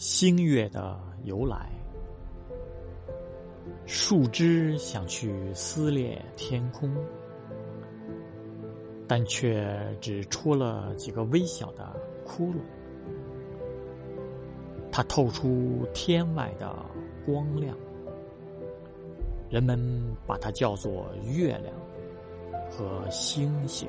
[0.00, 1.68] 星月的由来。
[3.84, 6.90] 树枝想去撕裂天空
[9.06, 11.94] 但却只戳了几个微小的
[12.24, 12.56] 窟窿。
[14.90, 16.74] 它透出天外的
[17.26, 17.76] 光亮
[19.50, 19.78] 人们
[20.26, 21.74] 把它叫做月亮
[22.70, 23.86] 和星星。